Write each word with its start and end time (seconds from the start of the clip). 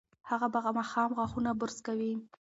هغه 0.29 0.47
به 0.53 0.59
ماښام 0.77 1.09
غاښونه 1.17 1.51
برس 1.59 1.77
کوي. 1.87 2.13